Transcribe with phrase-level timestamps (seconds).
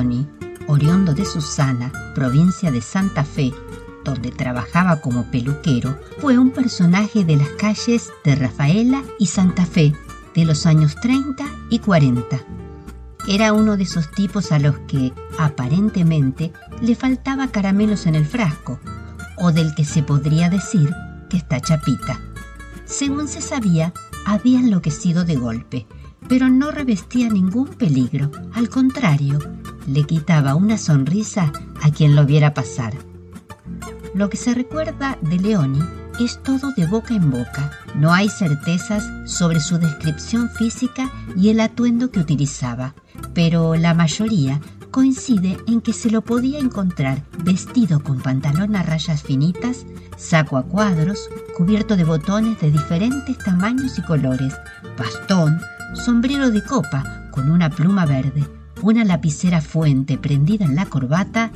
[0.00, 0.26] Leoni,
[0.66, 3.52] oriundo de Susana, provincia de Santa Fe,
[4.02, 9.92] donde trabajaba como peluquero, fue un personaje de las calles de Rafaela y Santa Fe
[10.34, 12.40] de los años 30 y 40.
[13.28, 18.80] Era uno de esos tipos a los que, aparentemente, le faltaba caramelos en el frasco,
[19.36, 20.94] o del que se podría decir
[21.28, 22.18] que está chapita.
[22.86, 23.92] Según se sabía,
[24.24, 25.86] había enloquecido de golpe,
[26.26, 28.30] pero no revestía ningún peligro.
[28.54, 29.38] Al contrario,
[29.92, 32.94] le quitaba una sonrisa a quien lo viera pasar.
[34.14, 35.80] Lo que se recuerda de Leoni
[36.20, 37.72] es todo de boca en boca.
[37.96, 42.94] No hay certezas sobre su descripción física y el atuendo que utilizaba,
[43.34, 44.60] pero la mayoría
[44.92, 50.62] coincide en que se lo podía encontrar vestido con pantalón a rayas finitas, saco a
[50.62, 54.54] cuadros, cubierto de botones de diferentes tamaños y colores,
[54.96, 55.60] bastón,
[55.94, 58.46] sombrero de copa con una pluma verde,
[58.82, 61.50] una lapicera fuente prendida en la corbata,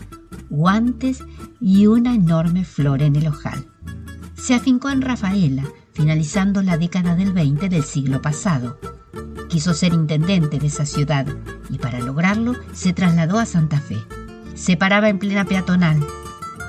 [0.50, 1.22] guantes
[1.60, 3.66] y una enorme flor en el ojal.
[4.34, 8.78] Se afincó en Rafaela, finalizando la década del 20 del siglo pasado.
[9.48, 11.26] Quiso ser intendente de esa ciudad
[11.70, 13.98] y para lograrlo se trasladó a Santa Fe.
[14.54, 16.04] Se paraba en plena peatonal,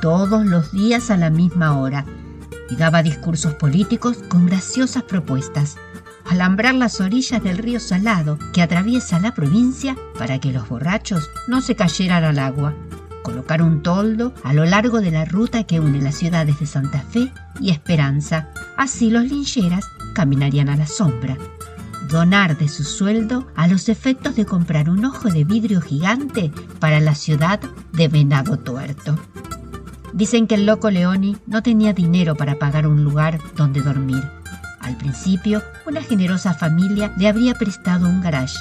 [0.01, 2.05] todos los días a la misma hora,
[2.69, 5.77] y daba discursos políticos con graciosas propuestas.
[6.25, 11.61] Alambrar las orillas del río Salado que atraviesa la provincia para que los borrachos no
[11.61, 12.73] se cayeran al agua
[13.25, 17.01] colocar un toldo a lo largo de la ruta que une las ciudades de Santa
[17.01, 18.49] Fe y Esperanza.
[18.77, 21.35] Así los lincheras caminarían a la sombra.
[22.07, 26.99] Donar de su sueldo a los efectos de comprar un ojo de vidrio gigante para
[26.99, 27.59] la ciudad
[27.93, 29.17] de Venado Tuerto.
[30.13, 34.23] Dicen que el loco Leoni no tenía dinero para pagar un lugar donde dormir.
[34.85, 38.59] Al principio, una generosa familia le habría prestado un garage,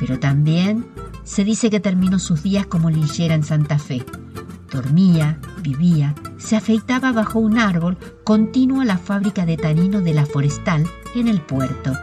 [0.00, 0.84] pero también
[1.22, 4.04] se dice que terminó sus días como linchera en Santa Fe.
[4.72, 10.26] Dormía, vivía, se afeitaba bajo un árbol continuo a la fábrica de tanino de la
[10.26, 11.96] forestal en el puerto.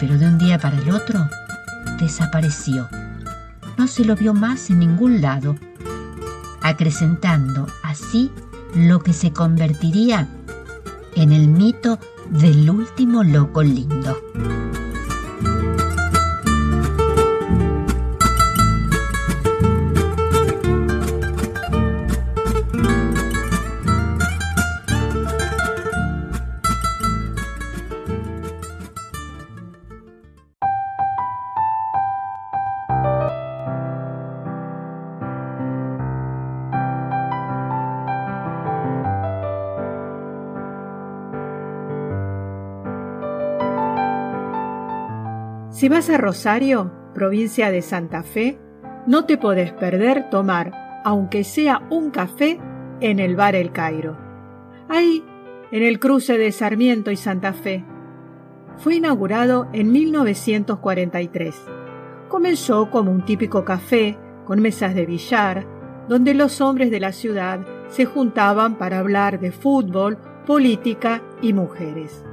[0.00, 1.28] Pero de un día para el otro
[2.00, 2.88] desapareció.
[3.78, 5.54] No se lo vio más en ningún lado,
[6.62, 8.32] acrecentando así
[8.74, 10.28] lo que se convertiría
[11.14, 12.00] en el mito
[12.32, 14.16] del último loco lindo.
[45.82, 48.56] Si vas a Rosario, provincia de Santa Fe,
[49.08, 52.60] no te podés perder tomar, aunque sea un café,
[53.00, 54.16] en el bar El Cairo.
[54.88, 55.24] Ahí,
[55.72, 57.84] en el cruce de Sarmiento y Santa Fe.
[58.76, 61.60] Fue inaugurado en 1943.
[62.28, 65.66] Comenzó como un típico café con mesas de billar,
[66.08, 70.16] donde los hombres de la ciudad se juntaban para hablar de fútbol,
[70.46, 72.24] política y mujeres.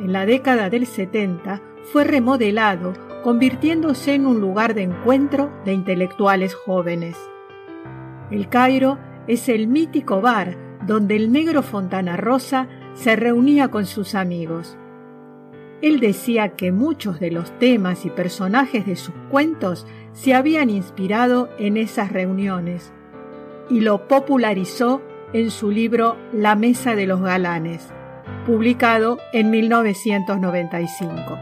[0.00, 1.60] En la década del 70
[1.92, 2.94] fue remodelado,
[3.24, 7.16] convirtiéndose en un lugar de encuentro de intelectuales jóvenes.
[8.30, 14.14] El Cairo es el mítico bar donde el negro Fontana Rosa se reunía con sus
[14.14, 14.78] amigos.
[15.82, 21.48] Él decía que muchos de los temas y personajes de sus cuentos se habían inspirado
[21.58, 22.92] en esas reuniones
[23.68, 27.92] y lo popularizó en su libro La Mesa de los Galanes,
[28.48, 31.38] publicado en 1995.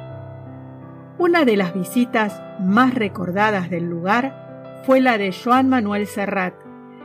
[1.18, 6.54] Una de las visitas más recordadas del lugar fue la de Joan Manuel Serrat,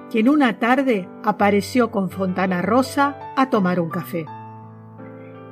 [0.09, 4.25] quien una tarde apareció con Fontana Rosa a tomar un café.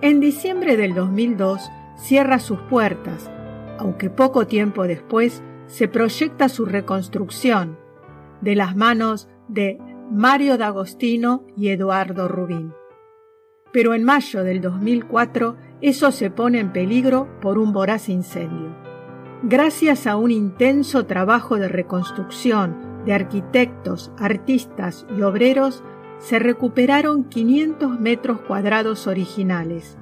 [0.01, 3.29] En diciembre del 2002 cierra sus puertas,
[3.77, 7.77] aunque poco tiempo después se proyecta su reconstrucción
[8.41, 9.77] de las manos de
[10.09, 12.73] Mario D'Agostino y Eduardo Rubín.
[13.71, 18.75] Pero en mayo del 2004 eso se pone en peligro por un voraz incendio.
[19.43, 25.83] Gracias a un intenso trabajo de reconstrucción de arquitectos, artistas y obreros,
[26.19, 29.97] se recuperaron 500 metros cuadrados originales,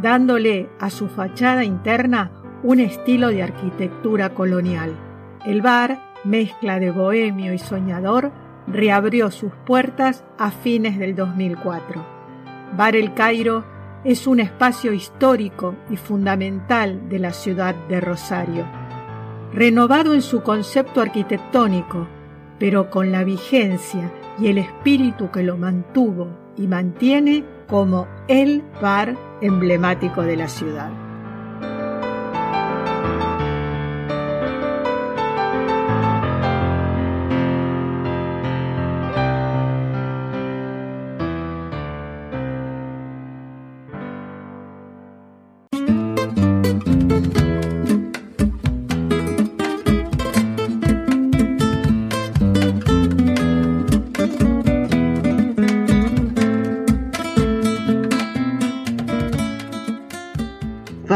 [0.00, 2.30] dándole a su fachada interna
[2.62, 4.94] un estilo de arquitectura colonial.
[5.44, 8.30] El bar, mezcla de bohemio y soñador,
[8.66, 12.13] reabrió sus puertas a fines del 2004.
[12.72, 13.64] Bar El Cairo
[14.04, 18.66] es un espacio histórico y fundamental de la ciudad de Rosario.
[19.52, 22.08] renovado en su concepto arquitectónico,
[22.58, 29.16] pero con la vigencia y el espíritu que lo mantuvo y mantiene como el bar
[29.40, 31.03] emblemático de la ciudad.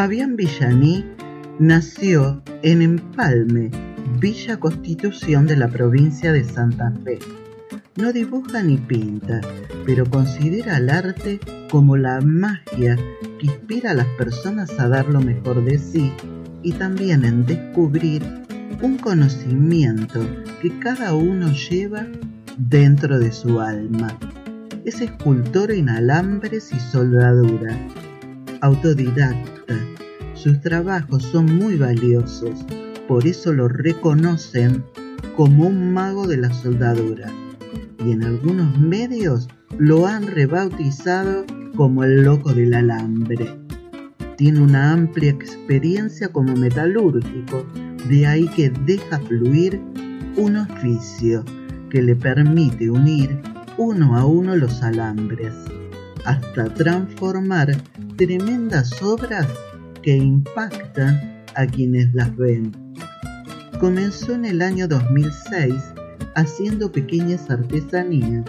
[0.09, 1.05] Fabián Villaní
[1.59, 3.71] nació en Empalme,
[4.19, 7.19] Villa Constitución de la provincia de Santa Fe.
[7.97, 9.43] No dibuja ni pinta,
[9.85, 11.39] pero considera al arte
[11.71, 12.97] como la magia
[13.39, 16.11] que inspira a las personas a dar lo mejor de sí
[16.63, 18.23] y también en descubrir
[18.81, 20.27] un conocimiento
[20.63, 22.07] que cada uno lleva
[22.57, 24.19] dentro de su alma.
[24.87, 27.77] Es escultor en alambres y soldadura,
[28.61, 29.77] autodidacta.
[30.35, 32.65] Sus trabajos son muy valiosos,
[33.07, 34.85] por eso lo reconocen
[35.37, 37.33] como un mago de la soldadura
[38.05, 41.45] y en algunos medios lo han rebautizado
[41.77, 43.49] como el loco del alambre.
[44.37, 47.67] Tiene una amplia experiencia como metalúrgico,
[48.09, 49.81] de ahí que deja fluir
[50.37, 51.45] un oficio
[51.91, 53.41] que le permite unir
[53.77, 55.55] uno a uno los alambres,
[56.25, 57.77] hasta transformar
[58.17, 59.47] tremendas obras
[60.03, 62.73] que impactan a quienes las ven.
[63.81, 65.75] Comenzó en el año 2006
[66.35, 68.45] haciendo pequeñas artesanías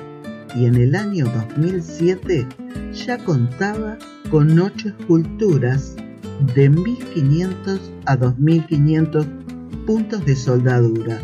[0.56, 2.48] y en el año 2007
[2.94, 3.98] ya contaba
[4.31, 5.95] con ocho esculturas
[6.56, 9.27] de 1500 a 2500
[9.86, 11.19] puntos de soldadura.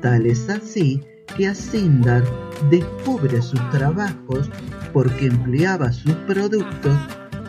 [0.00, 1.00] Tal es así
[1.38, 2.24] que Asindar
[2.68, 4.50] descubre sus trabajos
[4.92, 6.98] porque empleaba sus productos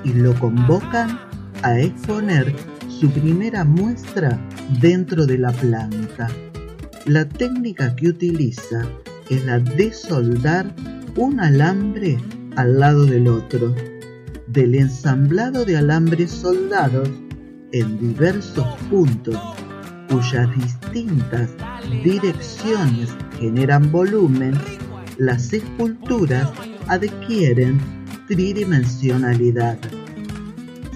[0.03, 1.19] y lo convocan
[1.63, 2.53] a exponer
[2.87, 4.39] su primera muestra
[4.79, 6.27] dentro de la planta.
[7.05, 8.87] La técnica que utiliza
[9.27, 10.71] es la de soldar
[11.15, 12.19] un alambre
[12.57, 13.73] al lado del otro.
[14.45, 17.09] Del ensamblado de alambres soldados
[17.71, 19.37] en diversos puntos
[20.09, 21.49] cuyas distintas
[22.03, 23.09] direcciones
[23.39, 24.53] generan volumen,
[25.17, 26.49] las esculturas
[26.87, 27.79] adquieren
[28.27, 29.77] tridimensionalidad.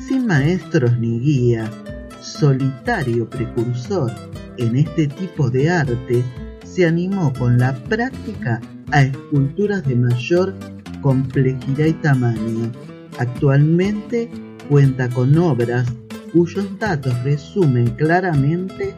[0.08, 1.70] Sin maestros ni guía,
[2.22, 4.12] solitario precursor
[4.58, 6.24] en este tipo de arte,
[6.66, 8.60] se animó con la práctica
[8.92, 10.54] a esculturas de mayor
[11.02, 12.72] complejidad y tamaño.
[13.20, 14.30] Actualmente
[14.70, 15.88] cuenta con obras
[16.32, 18.96] cuyos datos resumen claramente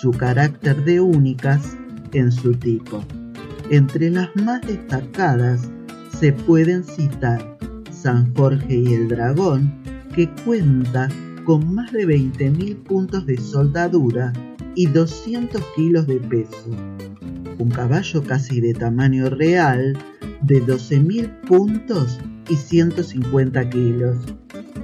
[0.00, 1.76] su carácter de únicas
[2.12, 3.04] en su tipo.
[3.68, 5.70] Entre las más destacadas
[6.18, 7.58] se pueden citar
[7.90, 9.70] San Jorge y el Dragón,
[10.14, 11.08] que cuenta
[11.44, 14.32] con más de 20.000 puntos de soldadura
[14.74, 16.70] y 200 kilos de peso.
[17.58, 19.98] Un caballo casi de tamaño real
[20.40, 24.16] de 12.000 puntos y 150 kilos.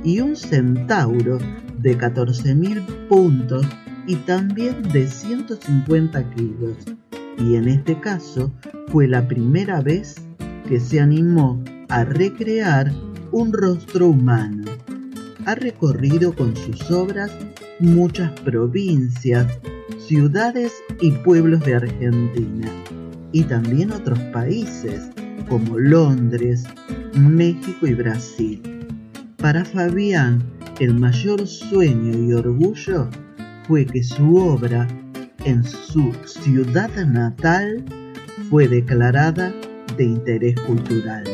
[0.05, 1.39] Y un centauro
[1.79, 3.67] de 14.000 puntos
[4.07, 6.77] y también de 150 kilos.
[7.39, 8.53] Y en este caso
[8.89, 10.17] fue la primera vez
[10.69, 12.93] que se animó a recrear
[13.33, 14.65] un rostro humano.
[15.45, 17.31] Ha recorrido con sus obras
[17.79, 19.47] muchas provincias,
[19.99, 22.71] ciudades y pueblos de Argentina
[23.33, 25.11] y también otros países
[25.49, 26.65] como Londres,
[27.15, 28.63] México y Brasil.
[29.37, 30.43] Para Fabián,
[30.81, 33.09] el mayor sueño y orgullo
[33.67, 34.87] fue que su obra
[35.45, 37.85] en su ciudad natal
[38.49, 39.53] fue declarada
[39.97, 41.25] de interés cultural.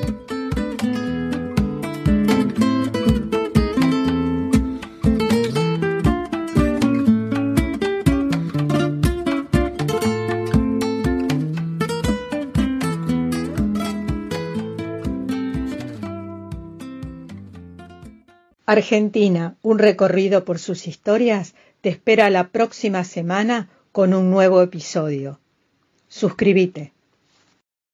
[18.65, 25.41] Argentina, un recorrido por sus historias, te espera la próxima semana con un nuevo episodio.
[26.07, 26.93] Suscríbete.